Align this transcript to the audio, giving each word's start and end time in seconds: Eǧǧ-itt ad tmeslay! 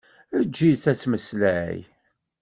Eǧǧ-itt 0.39 0.85
ad 0.91 0.97
tmeslay! 0.97 1.77